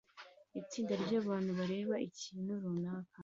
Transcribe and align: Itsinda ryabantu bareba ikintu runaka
Itsinda 0.61 0.93
ryabantu 1.03 1.49
bareba 1.59 1.95
ikintu 2.09 2.51
runaka 2.63 3.17